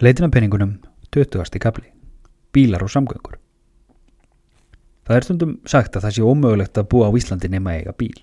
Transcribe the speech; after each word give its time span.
Leitin 0.00 0.24
af 0.24 0.30
peningunum 0.30 0.78
20. 1.12 1.58
kapli. 1.58 1.88
Bílar 2.52 2.84
og 2.86 2.90
samgöngur. 2.90 3.34
Það 5.02 5.16
er 5.16 5.24
stundum 5.26 5.54
sagt 5.66 5.96
að 5.98 6.04
það 6.04 6.14
sé 6.14 6.22
ómögulegt 6.22 6.78
að 6.78 6.86
búa 6.92 7.08
á 7.10 7.18
Íslandi 7.18 7.50
nema 7.50 7.74
eiga 7.74 7.96
bíl. 7.98 8.14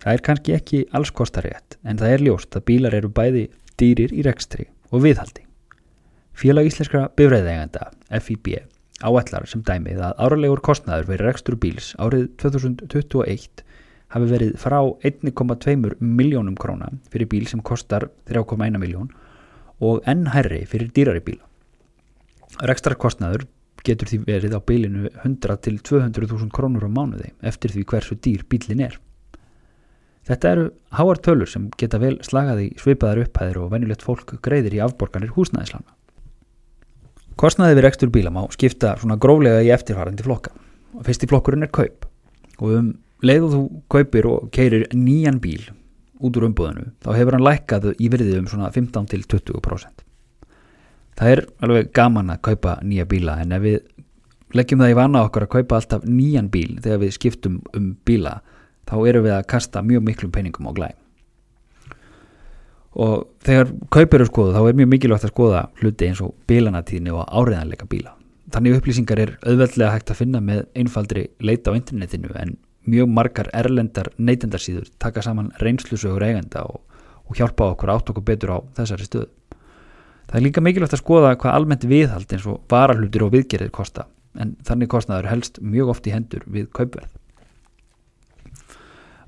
Það 0.00 0.14
er 0.14 0.24
kannski 0.24 0.56
ekki 0.56 0.80
alls 0.96 1.12
kostarétt 1.12 1.76
en 1.84 2.00
það 2.00 2.14
er 2.14 2.24
ljóst 2.24 2.56
að 2.56 2.66
bílar 2.72 2.96
eru 2.96 3.12
bæði 3.12 3.44
dýrir 3.76 4.16
í 4.16 4.24
rekstri 4.24 4.70
og 4.88 5.04
viðhaldi. 5.04 5.44
Félag 6.32 6.72
Íslenskra 6.72 7.10
bifræðegenda, 7.12 7.92
FIB, 8.16 8.54
áætlar 9.04 9.44
sem 9.52 9.60
dæmið 9.60 10.00
að 10.00 10.16
áralegur 10.16 10.64
kostnaður 10.64 11.12
verið 11.12 11.28
rekstur 11.28 11.60
bíls 11.60 11.92
árið 12.00 12.30
2021 12.40 13.66
hafi 14.16 14.32
verið 14.32 14.56
frá 14.56 14.80
1,2 14.80 15.98
miljónum 16.00 16.56
króna 16.56 16.88
fyrir 17.12 17.28
bíl 17.28 17.44
sem 17.52 17.60
kostar 17.60 18.08
3,1 18.32 18.80
miljón 18.80 19.12
og 19.80 20.04
enn 20.08 20.28
hærri 20.34 20.64
fyrir 20.68 20.92
dýrari 20.94 21.22
bíla. 21.24 21.44
Rekstarkostnaður 22.60 23.46
getur 23.86 24.10
því 24.10 24.18
verið 24.26 24.56
á 24.56 24.60
bílinu 24.60 25.10
100 25.22 25.56
til 25.64 25.78
200.000 25.80 26.50
krónur 26.52 26.84
á 26.84 26.90
mánuði 26.92 27.32
eftir 27.40 27.72
því 27.72 27.86
hversu 27.92 28.18
dýr 28.20 28.44
bílin 28.48 28.84
er. 28.84 28.98
Þetta 30.28 30.50
eru 30.52 30.66
háar 30.94 31.18
tölur 31.24 31.48
sem 31.48 31.70
geta 31.80 31.98
vel 31.98 32.18
slagað 32.26 32.66
í 32.66 32.68
svipaðar 32.78 33.24
upphæðir 33.24 33.62
og 33.62 33.70
venjulegt 33.72 34.04
fólk 34.04 34.36
greiðir 34.44 34.76
í 34.76 34.82
afborganir 34.84 35.32
húsnæðislana. 35.34 35.88
Kostnaði 37.40 37.78
við 37.78 37.86
rekstur 37.86 38.12
bíla 38.12 38.32
má 38.34 38.42
skipta 38.52 38.98
svona 39.00 39.16
gróflega 39.16 39.64
í 39.64 39.72
eftirfarandi 39.72 40.26
flokka. 40.26 40.52
Fyrsti 41.06 41.28
flokkurinn 41.30 41.64
er 41.64 41.72
kaup 41.72 42.04
og 42.60 42.74
um 42.76 42.90
leið 43.24 43.46
og 43.46 43.54
þú 43.54 43.62
kaupir 43.92 44.28
og 44.28 44.50
keirir 44.52 44.86
nýjan 44.92 45.40
bíl 45.40 45.64
út 46.20 46.36
úr 46.36 46.46
umbúðinu 46.50 46.86
þá 47.02 47.10
hefur 47.16 47.36
hann 47.36 47.46
lækkað 47.46 47.90
í 47.96 48.10
virðið 48.12 48.38
um 48.42 48.48
svona 48.50 48.70
15 48.74 49.10
til 49.10 49.24
20%. 49.24 50.04
Það 51.20 51.34
er 51.34 51.42
alveg 51.64 51.90
gaman 51.96 52.32
að 52.32 52.42
kaupa 52.48 52.78
nýja 52.84 53.06
bíla 53.08 53.40
en 53.42 53.52
ef 53.56 53.64
við 53.64 53.80
leggjum 54.56 54.82
það 54.82 54.92
í 54.92 54.96
vana 54.98 55.24
okkar 55.26 55.46
að 55.46 55.52
kaupa 55.56 55.78
alltaf 55.78 56.06
nýjan 56.08 56.48
bíl 56.52 56.78
þegar 56.80 57.02
við 57.04 57.14
skiptum 57.16 57.60
um 57.76 57.92
bíla 58.08 58.38
þá 58.88 58.96
erum 59.10 59.26
við 59.26 59.36
að 59.36 59.48
kasta 59.52 59.82
mjög 59.86 60.06
miklum 60.06 60.32
peningum 60.34 60.70
á 60.70 60.72
glæm. 60.74 60.96
Og 63.00 63.28
þegar 63.46 63.68
kaupir 63.94 64.18
eru 64.18 64.30
skoðu 64.30 64.54
þá 64.56 64.62
er 64.64 64.80
mjög 64.80 64.88
mikilvægt 64.94 65.28
að 65.28 65.34
skoða 65.34 65.60
hluti 65.82 66.08
eins 66.08 66.22
og 66.24 66.32
bílanatíðni 66.50 67.12
og 67.14 67.28
áriðanleika 67.28 67.86
bíla. 67.90 68.16
Þannig 68.50 68.80
upplýsingar 68.80 69.20
er 69.22 69.36
auðveldlega 69.44 69.92
hægt 69.94 70.10
að 70.10 70.18
finna 70.24 70.40
með 70.42 70.64
einfaldri 70.74 71.28
leita 71.38 71.70
á 71.70 71.78
internetinu 71.78 72.32
en 72.34 72.56
mjög 72.88 73.10
margar 73.12 73.50
erlendar 73.56 74.12
neytendarsýður 74.18 74.88
taka 75.02 75.22
saman 75.22 75.50
reynslusögur 75.60 76.24
eigenda 76.24 76.64
og, 76.68 76.80
og 77.28 77.36
hjálpa 77.36 77.72
okkur 77.74 77.92
átt 77.94 78.12
okkur 78.12 78.26
betur 78.26 78.56
á 78.56 78.58
þessari 78.78 79.08
stöðu. 79.08 79.28
Það 80.30 80.38
er 80.38 80.46
líka 80.46 80.62
mikilvægt 80.62 80.94
að 80.94 81.02
skoða 81.02 81.34
hvað 81.42 81.56
almennt 81.58 81.84
viðhald 81.90 82.32
eins 82.32 82.46
og 82.46 82.60
varahlutir 82.70 83.24
og 83.26 83.32
viðgerðir 83.34 83.72
kosta 83.74 84.06
en 84.38 84.54
þannig 84.66 84.90
kostnaður 84.92 85.30
helst 85.30 85.58
mjög 85.58 85.90
oft 85.94 86.06
í 86.06 86.14
hendur 86.14 86.44
við 86.46 86.68
kaupverð. 86.76 87.10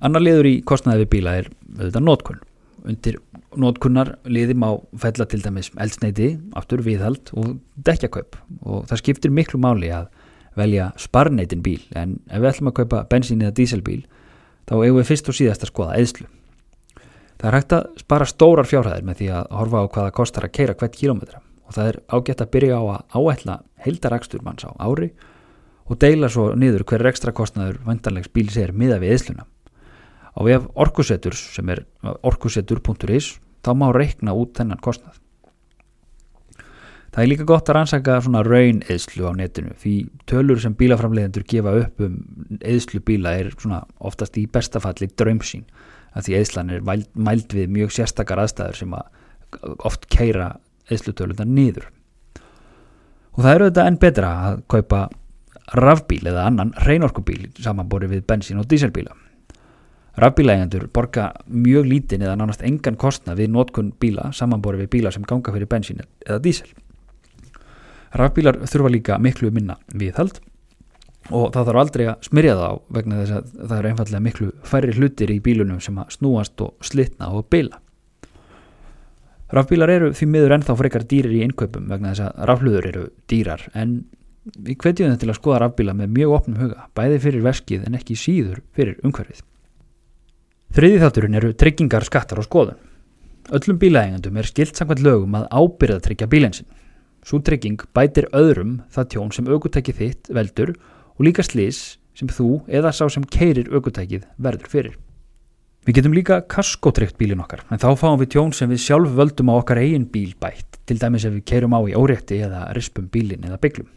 Annar 0.03 0.23
liður 0.23 0.49
í 0.51 0.55
kostnaði 0.67 1.05
við 1.05 1.13
bíla 1.17 1.37
er 1.41 1.51
auðvitað 1.79 2.07
nótkunn. 2.07 2.41
Undir 2.83 3.19
nótkunnar 3.63 4.17
liði 4.27 4.57
má 4.59 4.69
fella 4.99 5.27
til 5.31 5.43
dæmis 5.45 5.71
eldsneiti, 5.79 6.33
aftur 6.59 6.83
viðhald 6.83 7.31
og 7.39 7.59
dekjakaupp 7.87 8.39
og 8.67 8.89
það 8.91 9.03
skiptir 9.03 9.35
miklu 9.35 9.61
máli 9.63 9.93
að 9.95 10.09
velja 10.59 10.91
sparneitin 11.01 11.63
bíl 11.65 11.81
en 11.97 12.19
ef 12.29 12.43
við 12.43 12.51
ætlum 12.51 12.71
að 12.73 12.79
kaupa 12.81 13.03
bensín 13.11 13.43
eða 13.43 13.57
díselbíl 13.57 14.03
þá 14.69 14.75
eigum 14.79 15.01
við 15.01 15.09
fyrst 15.09 15.31
og 15.31 15.39
síðast 15.39 15.65
að 15.67 15.73
skoða 15.73 15.99
eðslu. 16.01 16.27
Það 17.41 17.49
er 17.49 17.57
hægt 17.59 17.75
að 17.77 18.03
spara 18.03 18.29
stórar 18.31 18.69
fjárhæðir 18.71 19.07
með 19.07 19.21
því 19.21 19.29
að 19.35 19.55
horfa 19.59 19.83
á 19.83 19.93
hvaða 19.97 20.15
kostar 20.19 20.47
að 20.47 20.55
keira 20.59 20.77
hvert 20.79 20.99
kilómetra 20.99 21.41
og 21.67 21.77
það 21.77 21.89
er 21.91 21.99
ágætt 22.13 22.45
að 22.45 22.53
byrja 22.55 22.79
á 22.79 22.83
að 22.85 23.17
áætla 23.19 23.57
heildarækstur 23.87 24.45
manns 24.47 24.67
á 24.69 24.71
ári 24.79 25.09
og 25.91 25.99
deila 25.99 26.31
svo 26.31 26.53
niður 26.55 26.85
hver 26.87 27.07
ekstra 27.11 27.35
kostnaður 27.35 27.81
vandanlegs 27.87 28.31
bíls 28.31 28.57
er 28.61 28.71
miða 28.73 29.01
við 29.03 29.17
eðsluna. 29.17 29.49
Á 30.33 30.41
við 30.47 30.59
af 30.61 30.69
orkuseturs 30.85 31.43
sem 31.57 31.69
er 31.73 31.83
orkusetur.is 32.23 33.35
þá 33.63 33.73
má 33.77 33.89
reikna 33.95 34.37
út 34.39 34.55
þennan 34.59 34.81
kostnað. 34.85 35.19
Það 37.13 37.23
er 37.23 37.29
líka 37.29 37.45
gott 37.45 37.69
að 37.69 37.77
rannsaka 37.77 38.15
svona 38.25 38.41
raun 38.47 38.79
eðslu 38.89 39.27
á 39.29 39.33
netinu 39.37 39.75
því 39.83 39.95
tölur 40.31 40.61
sem 40.63 40.73
bílaframleðendur 40.77 41.45
gefa 41.45 41.75
upp 41.83 42.05
um 42.07 42.15
eðslu 42.65 43.03
bíla 43.05 43.35
er 43.37 43.51
svona 43.53 43.83
oftast 44.01 44.39
í 44.41 44.47
bestafalli 44.49 45.11
draumsín 45.13 45.67
að 46.17 46.29
því 46.29 46.37
eðslan 46.39 46.71
er 46.73 46.87
mæld, 46.87 47.53
við 47.53 47.73
mjög 47.73 47.93
sérstakar 47.97 48.41
aðstæður 48.41 48.79
sem 48.81 48.95
að 48.97 49.77
oft 49.85 50.07
keira 50.13 50.55
eðslutölundar 50.93 51.49
niður. 51.49 51.91
Og 53.37 53.45
það 53.45 53.55
eru 53.55 53.69
þetta 53.69 53.85
enn 53.89 53.99
betra 54.01 54.31
að 54.49 54.63
kaupa 54.73 55.03
rafbíl 55.79 56.23
eða 56.25 56.47
annan 56.49 56.73
reynorkubíl 56.85 57.51
samanbori 57.61 58.09
við 58.09 58.25
bensín 58.29 58.61
og 58.61 58.69
díselbíla. 58.69 59.13
Rafbílægjandur 60.21 60.91
borga 60.93 61.31
mjög 61.49 61.87
lítinn 61.89 62.25
eða 62.25 62.37
nánast 62.41 62.65
engan 62.69 62.99
kostna 63.01 63.37
við 63.37 63.53
nótkunn 63.55 63.95
bíla 64.01 64.29
samanbori 64.37 64.83
við 64.83 64.91
bíla 64.97 65.13
sem 65.13 65.25
ganga 65.25 65.55
fyrir 65.55 65.71
bensín 65.71 66.03
eða 66.27 66.41
dísel. 66.45 66.69
Rafbílar 68.13 68.61
þurfa 68.69 68.91
líka 68.93 69.19
miklu 69.23 69.51
minna 69.55 69.79
viðhald 69.97 70.41
og 71.31 71.53
það 71.55 71.69
þarf 71.69 71.81
aldrei 71.83 72.05
að 72.11 72.27
smyrja 72.27 72.57
það 72.59 72.67
á 72.67 72.75
vegna 72.97 73.21
þess 73.21 73.37
að 73.37 73.53
það 73.61 73.77
eru 73.79 73.91
einfallega 73.93 74.25
miklu 74.27 74.49
færri 74.69 74.97
hlutir 74.97 75.33
í 75.33 75.39
bílunum 75.45 75.81
sem 75.81 76.01
að 76.03 76.17
snúast 76.17 76.65
og 76.65 76.75
slitna 76.85 77.31
og 77.33 77.47
bila. 77.53 77.79
Rafbílar 79.53 79.93
eru 79.93 80.11
því 80.17 80.29
miður 80.33 80.57
ennþá 80.57 80.77
frekar 80.81 81.07
dýrir 81.09 81.37
í 81.37 81.43
innkaupum 81.47 81.89
vegna 81.89 82.13
þess 82.13 82.27
að 82.27 82.45
rafluður 82.51 82.91
eru 82.91 83.07
dýrar 83.29 83.65
en 83.77 83.97
við 84.59 84.79
hvetjum 84.83 85.11
þetta 85.13 85.23
til 85.23 85.31
að 85.31 85.39
skoða 85.39 85.63
rafbíla 85.63 85.95
með 85.97 86.15
mjög 86.17 86.37
opnum 86.39 86.61
huga, 86.63 86.87
bæði 86.97 87.19
fyrir 87.23 87.45
veskið 87.47 87.85
en 87.87 87.99
ekki 87.99 88.17
síður 88.19 88.63
fyrir 88.75 88.99
umhverfið. 89.07 89.43
Þriði 90.73 91.03
þátturinn 91.03 91.37
eru 91.39 91.53
tryggingar, 91.53 92.05
skattar 92.09 92.41
og 92.41 92.49
skoðun. 92.49 92.81
Öllum 93.53 93.79
bílaægandum 93.79 94.39
er 94.41 94.49
skilt 94.49 94.79
samkvæmt 94.79 95.03
lögum 95.05 95.37
að 95.37 95.49
ábyrða 95.53 96.01
tryggja 96.07 96.31
bílensinn. 96.33 96.69
Svo 97.23 97.39
trygging 97.39 97.79
bætir 97.95 98.27
öðrum 98.35 98.81
það 98.91 99.09
tjón 99.15 99.33
sem 99.35 99.47
aukutækið 99.47 99.99
þitt 100.01 100.31
veldur 100.35 100.73
og 100.75 101.23
líka 101.23 101.45
slís 101.47 101.97
sem 102.19 102.29
þú 102.29 102.65
eða 102.67 102.91
sá 102.95 103.07
sem 103.13 103.25
keirir 103.25 103.71
aukutækið 103.71 104.27
verður 104.43 104.71
fyrir. 104.73 104.97
Við 105.87 105.99
getum 105.99 106.15
líka 106.15 106.41
kaskotrykt 106.51 107.17
bílin 107.19 107.43
okkar 107.43 107.63
en 107.71 107.81
þá 107.83 107.89
fáum 107.99 108.19
við 108.21 108.35
tjón 108.35 108.53
sem 108.55 108.71
við 108.71 108.83
sjálf 108.85 109.15
völdum 109.19 109.51
á 109.51 109.55
okkar 109.55 109.81
eigin 109.83 110.07
bíl 110.11 110.33
bætt 110.39 110.81
til 110.87 110.99
dæmis 110.99 111.27
ef 111.27 111.37
við 111.37 111.47
keirum 111.51 111.77
á 111.79 111.81
í 111.87 111.95
órétti 111.99 112.41
eða 112.43 112.65
rispum 112.75 113.07
bílin 113.11 113.47
eða 113.47 113.61
bygglum. 113.63 113.89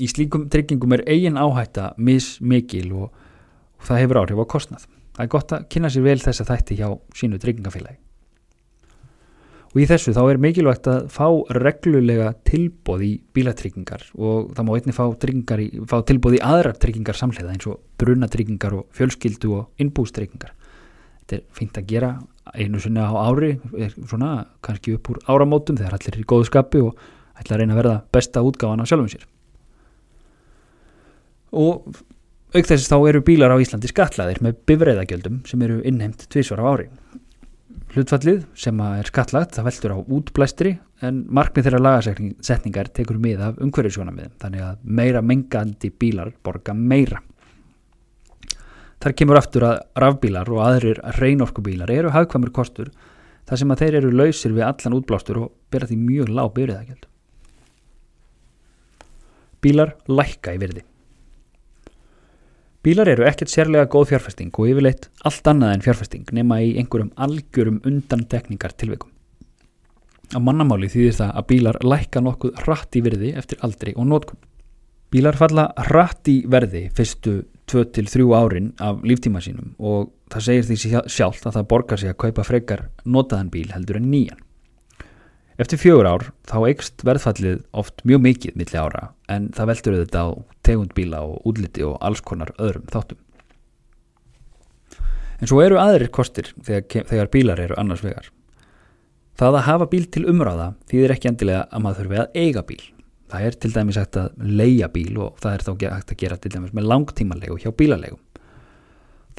Í 0.00 0.06
slíkum 0.10 0.46
tryggingum 0.50 0.94
er 0.94 1.04
eigin 1.10 1.38
áhætta 1.38 1.92
mismikil 1.98 2.92
og, 2.94 3.10
og 3.78 3.88
það 3.90 4.02
hefur 4.04 4.22
áhrif 4.22 4.42
á 4.42 4.46
kostnað. 4.54 4.86
Það 5.18 5.26
er 5.26 5.32
gott 5.34 5.54
að 5.54 5.66
kynna 5.74 5.90
sér 5.90 6.06
vel 6.06 6.20
þess 6.22 6.42
að 6.42 6.52
þætti 6.54 6.78
hjá 6.80 6.88
sínu 7.18 7.42
tryggingafélagi 7.42 7.98
og 9.70 9.78
í 9.78 9.86
þessu 9.86 10.12
þá 10.16 10.22
er 10.24 10.40
mikilvægt 10.42 10.88
að 10.90 11.04
fá 11.14 11.26
reglulega 11.54 12.32
tilbóð 12.48 13.04
í 13.06 13.10
bílatryggingar 13.36 14.02
og 14.18 14.50
það 14.56 14.66
má 14.66 14.72
einni 14.74 14.94
fá, 14.96 15.04
í, 15.62 15.68
fá 15.86 15.96
tilbóð 16.08 16.38
í 16.40 16.42
aðrar 16.42 16.78
tryggingar 16.82 17.18
samlega 17.18 17.52
eins 17.52 17.68
og 17.70 17.78
brunatryggingar 18.02 18.74
og 18.80 18.88
fjölskyldu 18.98 19.52
og 19.54 19.82
innbústryggingar. 19.82 20.56
Þetta 21.22 21.38
er 21.38 21.46
fint 21.54 21.78
að 21.78 21.88
gera 21.92 22.10
einu 22.50 22.82
sinna 22.82 23.06
á 23.06 23.14
ári, 23.30 23.52
svona 24.10 24.32
kannski 24.66 24.96
upp 24.98 25.12
úr 25.12 25.22
áramótum 25.30 25.78
þegar 25.78 26.00
allir 26.00 26.16
er 26.18 26.24
í 26.24 26.28
góðu 26.34 26.50
skapi 26.50 26.82
og 26.82 26.98
ætla 27.38 27.54
að 27.54 27.62
reyna 27.62 27.76
að 27.76 27.82
verða 27.84 27.96
besta 28.10 28.42
útgáðan 28.42 28.82
á 28.82 28.90
sjálfum 28.90 29.12
sér. 29.12 29.28
Og 31.54 31.86
auk 32.50 32.66
þess 32.66 32.90
þá 32.90 32.98
eru 33.06 33.22
bílar 33.22 33.54
á 33.54 33.62
Íslandi 33.62 33.86
skatlaðir 33.90 34.42
með 34.42 34.58
bifræðagjöldum 34.66 35.44
sem 35.46 35.62
eru 35.62 35.78
innheimt 35.86 36.26
tvísvar 36.26 36.58
á 36.58 36.66
ári 36.74 36.90
hlutfallið 37.90 38.44
sem 38.58 38.80
er 38.84 39.08
skattlagt 39.08 39.56
það 39.56 39.66
veldur 39.66 39.94
á 39.94 39.98
útblæstri 40.16 40.72
en 41.06 41.24
markmið 41.32 41.66
þeirra 41.66 41.80
lagasetningar 41.86 42.90
tekur 42.94 43.18
mið 43.22 43.42
af 43.48 43.60
umhverfisjónamiðum 43.64 44.36
þannig 44.42 44.64
að 44.66 44.84
meira 44.84 45.22
mengandi 45.24 45.90
bílar 45.90 46.30
borga 46.44 46.74
meira. 46.76 47.22
Þar 49.00 49.16
kemur 49.16 49.40
aftur 49.40 49.66
að 49.66 49.78
rafbílar 50.04 50.50
og 50.52 50.62
aðrir 50.66 51.00
reynorkubílar 51.18 51.90
eru 51.90 52.12
hafðkvæmur 52.14 52.52
kostur 52.54 52.92
þar 53.48 53.62
sem 53.62 53.72
að 53.72 53.82
þeir 53.82 53.96
eru 54.00 54.12
lausir 54.14 54.54
við 54.54 54.66
allan 54.68 54.98
útblástur 55.00 55.40
og 55.40 55.54
bera 55.72 55.88
því 55.90 55.96
mjög 56.04 56.34
lág 56.36 56.52
byrjaðagjöld 56.58 57.08
Bílar 59.60 59.96
lækka 60.08 60.54
í 60.54 60.60
virði 60.60 60.84
Bílar 62.80 63.10
eru 63.12 63.26
ekkert 63.28 63.50
sérlega 63.52 63.84
góð 63.92 64.06
fjárfesting 64.14 64.54
og 64.56 64.70
yfirleitt 64.70 65.10
allt 65.28 65.48
annað 65.50 65.74
en 65.74 65.82
fjárfesting 65.84 66.30
nema 66.32 66.62
í 66.64 66.70
einhverjum 66.80 67.10
algjörum 67.20 67.82
undantekningar 67.84 68.72
tilveikum. 68.80 69.10
Á 70.32 70.40
mannamáli 70.40 70.88
þýðir 70.88 71.18
það 71.18 71.34
að 71.36 71.46
bílar 71.50 71.78
lækka 71.84 72.22
nokkuð 72.24 72.62
rætt 72.64 72.96
í 72.96 73.02
verði 73.04 73.34
eftir 73.36 73.60
aldri 73.66 73.92
og 74.00 74.08
nótkunn. 74.08 74.40
Bílar 75.12 75.36
falla 75.36 75.66
rætt 75.90 76.32
í 76.32 76.38
verði 76.48 76.86
fyrstu 76.96 77.34
2-3 77.68 78.24
árin 78.38 78.72
af 78.80 79.04
líftíma 79.04 79.44
sínum 79.44 79.74
og 79.76 80.14
það 80.32 80.46
segir 80.46 80.68
því 80.70 81.04
sjálft 81.12 81.50
að 81.50 81.58
það 81.58 81.70
borgar 81.74 82.00
sig 82.00 82.14
að 82.14 82.20
kaupa 82.24 82.46
frekar 82.48 82.86
notaðan 83.04 83.52
bíl 83.52 83.68
heldur 83.74 84.00
en 84.00 84.08
nýjan. 84.08 84.40
Eftir 85.60 85.76
fjögur 85.76 86.06
ár 86.08 86.22
þá 86.48 86.56
eikst 86.70 87.02
verðfallið 87.04 87.58
oft 87.76 88.00
mjög 88.08 88.22
mikið 88.24 88.54
milli 88.56 88.78
ára 88.80 89.10
en 89.28 89.50
það 89.52 89.70
veldur 89.70 89.96
auðvitað 89.96 90.30
á 90.32 90.36
tegund 90.64 90.94
bíla 90.96 91.20
og 91.26 91.50
útliti 91.50 91.84
og 91.84 91.98
alls 92.00 92.22
konar 92.24 92.54
öðrum 92.56 92.86
þáttum. 92.88 93.18
En 95.40 95.50
svo 95.50 95.60
eru 95.60 95.76
aðrir 95.80 96.08
kostir 96.16 96.48
þegar, 96.64 97.04
þegar 97.10 97.32
bílar 97.34 97.60
eru 97.60 97.76
annars 97.80 98.04
vegar. 98.04 98.30
Það 99.36 99.58
að 99.58 99.66
hafa 99.68 99.90
bíl 99.92 100.06
til 100.12 100.24
umráða 100.32 100.70
þýðir 100.88 101.14
ekki 101.16 101.30
endilega 101.30 101.66
að 101.68 101.84
maður 101.84 102.00
þurfi 102.00 102.22
að 102.22 102.40
eiga 102.40 102.64
bíl. 102.70 102.82
Það 103.30 103.46
er 103.46 103.60
til 103.60 103.72
dæmis 103.76 104.00
hægt 104.00 104.18
að 104.20 104.50
leia 104.60 104.88
bíl 104.92 105.20
og 105.20 105.38
það 105.44 105.52
er 105.52 105.66
þá 105.66 105.72
hægt 105.84 106.14
að 106.16 106.20
gera 106.24 106.40
til 106.40 106.56
dæmis 106.56 106.74
með 106.76 106.88
langtímanlegu 106.88 107.60
hjá 107.60 107.70
bílalegum. 107.76 108.20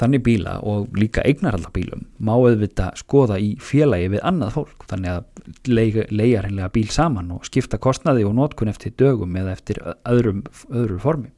Þannig 0.00 0.22
bíla 0.26 0.56
og 0.66 0.96
líka 0.98 1.22
eignarhaldabílum 1.26 2.06
má 2.24 2.32
auðvita 2.34 2.90
skoða 2.98 3.36
í 3.38 3.52
félagi 3.62 4.08
við 4.14 4.24
annað 4.26 4.54
fólk 4.56 4.86
þannig 4.90 5.12
að 5.12 6.08
leia 6.10 6.42
reynlega 6.42 6.72
bíl 6.74 6.88
saman 6.90 7.30
og 7.36 7.46
skipta 7.46 7.78
kostnaði 7.82 8.24
og 8.26 8.34
nótkun 8.38 8.72
eftir 8.72 8.94
dögum 8.98 9.36
eða 9.36 9.54
eftir 9.54 9.82
öðrum, 10.08 10.42
öðru 10.72 10.98
formi. 11.02 11.30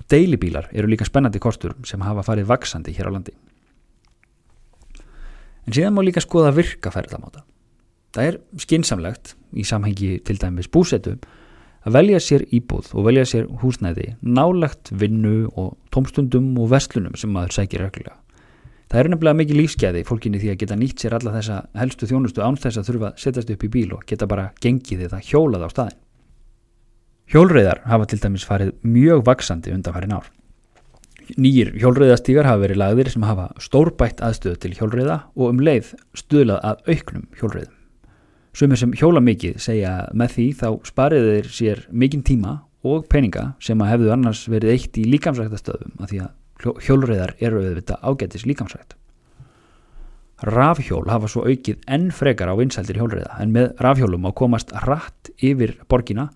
Og 0.00 0.06
deilibílar 0.10 0.70
eru 0.72 0.90
líka 0.90 1.06
spennandi 1.06 1.42
kostur 1.42 1.76
sem 1.86 2.02
hafa 2.02 2.24
farið 2.26 2.50
vaksandi 2.50 2.96
hér 2.96 3.12
á 3.12 3.14
landi. 3.14 3.36
En 5.66 5.74
síðan 5.74 5.94
má 5.94 6.02
líka 6.06 6.22
skoða 6.22 6.54
virka 6.56 6.92
ferðamáta. 6.94 7.42
Það 8.14 8.30
er 8.30 8.36
skinsamlegt 8.62 9.34
í 9.52 9.64
samhengi 9.66 10.16
til 10.24 10.38
dæmis 10.40 10.70
búsetum 10.72 11.20
að 11.86 11.94
velja 11.94 12.20
sér 12.22 12.44
íbúð 12.50 12.92
og 12.98 13.06
velja 13.06 13.24
sér 13.30 13.50
húsnæði 13.62 14.12
nálagt 14.26 14.90
vinnu 14.90 15.46
og 15.54 15.76
tómstundum 15.94 16.48
og 16.58 16.72
vestlunum 16.72 17.14
sem 17.18 17.30
maður 17.30 17.60
sækir 17.60 17.84
reglulega. 17.86 18.18
Það 18.86 19.00
er 19.00 19.08
nefnilega 19.10 19.38
mikið 19.40 19.60
lífsgæði 19.60 20.02
fólkinni 20.06 20.40
því 20.42 20.50
að 20.52 20.58
geta 20.62 20.78
nýtt 20.78 21.02
sér 21.02 21.16
alla 21.16 21.34
þessa 21.34 21.60
helstu 21.78 22.06
þjónustu 22.10 22.42
án 22.42 22.58
þess 22.62 22.78
að 22.78 22.90
þurfa 22.90 23.08
að 23.08 23.22
setjast 23.22 23.52
upp 23.54 23.64
í 23.66 23.70
bíl 23.74 23.88
og 23.96 24.04
geta 24.06 24.28
bara 24.30 24.50
gengið 24.62 25.06
eða 25.08 25.22
hjólað 25.26 25.66
á 25.66 25.68
staðin. 25.74 26.00
Hjólreiðar 27.34 27.82
hafa 27.90 28.06
til 28.06 28.20
dæmis 28.22 28.46
farið 28.46 28.74
mjög 28.86 29.24
vaksandi 29.26 29.74
undan 29.74 29.96
farin 29.96 30.14
ár. 30.14 30.30
Nýjir 31.34 31.72
hjólreiðastígar 31.82 32.46
hafa 32.46 32.62
verið 32.62 32.78
lagðir 32.84 33.10
sem 33.10 33.26
hafa 33.26 33.48
stórbætt 33.58 34.22
aðstöðu 34.22 34.60
til 34.62 34.76
hjólreiða 34.78 35.18
og 35.34 35.50
um 35.50 35.62
leið 35.66 35.96
stuðlað 36.14 36.62
að 36.70 36.94
auknum 36.94 37.26
hjólreiðum. 37.40 37.75
Sumir 38.56 38.78
sem 38.80 38.94
hjóla 38.96 39.20
mikið 39.20 39.58
segja 39.60 39.90
með 40.16 40.30
því 40.32 40.44
þá 40.56 40.68
spariði 40.88 41.32
þeir 41.34 41.48
sér 41.52 41.80
mikinn 41.92 42.22
tíma 42.24 42.54
og 42.88 43.02
peninga 43.12 43.50
sem 43.60 43.82
að 43.84 43.90
hefðu 43.90 44.12
annars 44.14 44.46
verið 44.48 44.72
eitt 44.72 44.96
í 44.96 45.02
líkamsræktastöðum 45.12 45.98
af 46.00 46.08
því 46.08 46.20
að 46.24 46.86
hjólreiðar 46.86 47.34
eru 47.36 47.60
auðvitað 47.60 48.06
ágættis 48.08 48.46
líkamsrækt. 48.48 48.94
Rafhjól 50.48 51.02
hafa 51.12 51.28
svo 51.28 51.44
aukið 51.44 51.84
enn 51.84 52.06
frekar 52.16 52.48
á 52.48 52.56
vinsældir 52.56 52.96
hjólreiða 53.02 53.36
en 53.44 53.52
með 53.52 53.76
rafhjólum 53.84 54.24
á 54.24 54.32
komast 54.40 54.72
rætt 54.86 55.34
yfir 55.36 55.76
borgina 55.84 56.30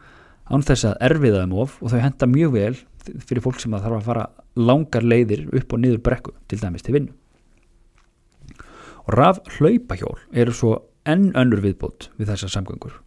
án 0.52 0.66
þess 0.66 0.90
að 0.90 1.00
erfiða 1.08 1.46
um 1.48 1.56
of 1.64 1.80
og 1.80 1.94
þau 1.94 2.04
henda 2.04 2.28
mjög 2.28 2.54
vel 2.58 2.76
fyrir 3.24 3.44
fólk 3.46 3.64
sem 3.64 3.72
þarf 3.72 3.96
að 3.96 4.12
fara 4.12 4.28
langar 4.60 5.08
leiðir 5.08 5.48
upp 5.56 5.72
og 5.72 5.80
niður 5.80 6.04
brekku 6.04 6.36
til 6.52 6.60
dæmis 6.60 6.84
til 6.84 6.98
vinnu. 6.98 7.16
Og 9.08 9.12
raf 9.16 9.40
hlaupahjól 9.56 10.18
eru 10.36 10.52
svo 10.52 10.76
enn 11.08 11.30
önnur 11.38 11.62
viðbót 11.64 12.10
við 12.18 12.32
þessar 12.32 12.54
samgöngur. 12.56 12.98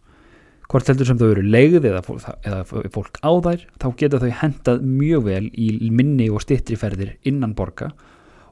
Hvort 0.70 0.88
heldur 0.88 1.06
sem 1.06 1.18
þau 1.20 1.28
eru 1.28 1.44
leigð 1.44 1.84
eða, 1.90 2.00
eða 2.42 2.62
fólk 2.94 3.20
á 3.20 3.30
þær 3.44 3.64
þá 3.82 3.88
geta 4.00 4.20
þau 4.22 4.32
hendað 4.40 4.84
mjög 4.88 5.26
vel 5.28 5.44
í 5.52 5.90
minni 5.92 6.30
og 6.32 6.42
stittri 6.42 6.78
ferðir 6.80 7.14
innan 7.28 7.54
borga 7.54 7.92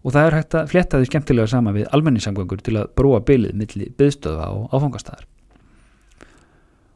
og 0.03 0.15
það 0.15 0.27
er 0.27 0.37
hægt 0.37 0.57
að 0.59 0.71
fletta 0.73 0.99
þau 1.01 1.09
skemmtilega 1.09 1.51
sama 1.51 1.73
við 1.75 1.89
almenningssamgöngur 1.95 2.63
til 2.67 2.77
að 2.81 2.91
brúa 2.99 3.23
bylið 3.27 3.55
milli 3.59 3.89
byðstöða 3.99 4.49
og 4.51 4.75
áfangastæðar. 4.75 5.29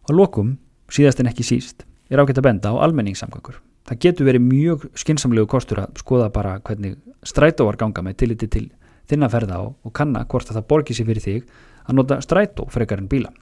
Og 0.06 0.14
lokum, 0.14 0.56
síðast 0.92 1.22
en 1.22 1.30
ekki 1.30 1.46
síst, 1.46 1.86
er 2.10 2.22
ágætt 2.22 2.40
að 2.42 2.48
benda 2.48 2.74
á 2.74 2.82
almenningssamgöngur. 2.86 3.60
Það 3.86 4.00
getur 4.02 4.26
verið 4.26 4.42
mjög 4.42 4.88
skinsamlegu 4.98 5.46
kostur 5.50 5.84
að 5.84 6.02
skoða 6.02 6.28
bara 6.34 6.58
hvernig 6.66 6.98
strætóvar 7.26 7.78
ganga 7.78 8.02
með 8.02 8.18
tilliti 8.22 8.50
til 8.50 8.66
þinna 9.06 9.30
ferða 9.30 9.62
á 9.62 9.64
og 9.70 9.92
kanna 9.94 10.24
hvort 10.26 10.50
að 10.50 10.58
það 10.58 10.68
borgir 10.72 10.98
sér 10.98 11.06
fyrir 11.06 11.22
þig 11.22 11.50
að 11.86 11.98
nota 11.98 12.20
strætó 12.24 12.66
frekar 12.72 13.02
en 13.02 13.08
bíla. 13.10 13.32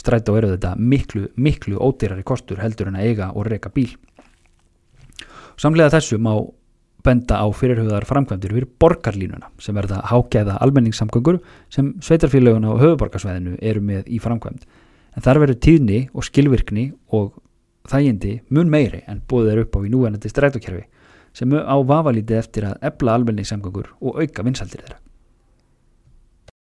Strætó 0.00 0.36
eru 0.38 0.54
þetta 0.54 0.76
miklu, 0.78 1.26
miklu 1.36 1.80
ódýrari 1.80 2.24
kostur 2.24 2.60
heldur 2.62 2.88
en 2.88 2.96
að 3.00 3.10
eiga 3.10 3.32
og 3.34 3.48
reyka 3.48 3.72
bíl. 3.74 3.90
Samlega 5.60 5.92
þessu 5.96 6.16
má 6.22 6.32
benda 7.04 7.40
á 7.40 7.46
fyrirhauðar 7.52 8.06
framkvæmdir 8.08 8.52
fyrir 8.54 8.68
borgarlínuna 8.80 9.50
sem 9.60 9.76
verða 9.76 10.02
hágæða 10.08 10.58
almenningssamgöngur 10.64 11.40
sem 11.72 11.94
sveitarfélaguna 12.04 12.74
og 12.74 12.80
höfuborgarsvæðinu 12.84 13.56
eru 13.60 13.82
með 13.84 14.08
í 14.08 14.20
framkvæmd. 14.20 14.64
En 15.16 15.24
þar 15.24 15.42
verður 15.42 15.60
tíðni 15.66 16.00
og 16.14 16.26
skilvirkni 16.28 16.90
og 17.16 17.34
þægindi 17.90 18.38
mun 18.52 18.70
meiri 18.72 19.02
en 19.08 19.22
búið 19.28 19.52
er 19.52 19.62
upp 19.64 19.76
á 19.76 19.80
í 19.84 19.92
núvenandi 19.92 20.32
strætókerfi 20.32 20.84
sem 21.36 21.52
á 21.54 21.76
vafalítið 21.86 22.40
eftir 22.40 22.66
að 22.68 22.90
ebla 22.90 23.16
almenningssamgöngur 23.18 23.94
og 24.00 24.20
auka 24.20 24.44
vinsaldir 24.46 24.84
þeirra. 24.84 25.00